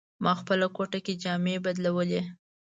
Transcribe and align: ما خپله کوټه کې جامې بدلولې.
ما 0.23 0.31
خپله 0.39 0.67
کوټه 0.75 0.99
کې 1.05 1.13
جامې 1.23 1.55
بدلولې. 1.65 2.21